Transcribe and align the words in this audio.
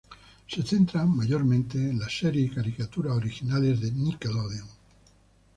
Se 0.47 0.63
centra 0.63 1.05
mayormente 1.05 1.77
en 1.77 1.99
las 1.99 2.11
series 2.17 2.51
y 2.51 2.55
caricaturas 2.55 3.13
originales 3.15 3.79
de 3.81 3.91
Nickelodeon. 3.91 4.67